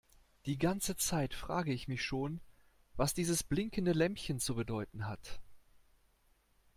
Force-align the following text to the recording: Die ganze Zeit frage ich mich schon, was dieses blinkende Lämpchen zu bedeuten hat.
Die 0.47 0.57
ganze 0.57 0.95
Zeit 0.95 1.35
frage 1.35 1.71
ich 1.71 1.87
mich 1.87 2.03
schon, 2.03 2.41
was 2.95 3.13
dieses 3.13 3.43
blinkende 3.43 3.91
Lämpchen 3.91 4.39
zu 4.39 4.55
bedeuten 4.55 5.07
hat. 5.07 5.39